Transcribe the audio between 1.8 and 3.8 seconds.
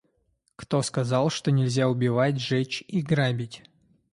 убивать, жечь и грабить?